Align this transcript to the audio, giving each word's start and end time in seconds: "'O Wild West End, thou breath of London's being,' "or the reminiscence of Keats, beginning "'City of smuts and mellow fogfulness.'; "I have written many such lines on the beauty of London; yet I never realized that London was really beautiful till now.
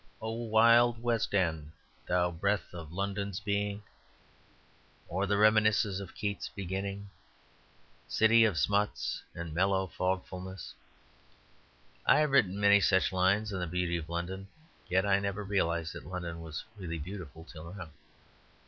"'O 0.19 0.31
Wild 0.33 0.97
West 1.03 1.31
End, 1.35 1.71
thou 2.07 2.31
breath 2.31 2.73
of 2.73 2.91
London's 2.91 3.39
being,' 3.39 3.83
"or 5.07 5.27
the 5.27 5.37
reminiscence 5.37 5.99
of 5.99 6.15
Keats, 6.15 6.49
beginning 6.49 7.11
"'City 8.07 8.43
of 8.43 8.57
smuts 8.57 9.21
and 9.35 9.53
mellow 9.53 9.85
fogfulness.'; 9.85 10.73
"I 12.03 12.17
have 12.21 12.31
written 12.31 12.59
many 12.59 12.79
such 12.81 13.11
lines 13.13 13.53
on 13.53 13.59
the 13.59 13.67
beauty 13.67 13.95
of 13.95 14.09
London; 14.09 14.47
yet 14.89 15.05
I 15.05 15.19
never 15.19 15.43
realized 15.43 15.93
that 15.93 16.07
London 16.07 16.41
was 16.41 16.65
really 16.79 16.97
beautiful 16.97 17.43
till 17.45 17.71
now. 17.71 17.89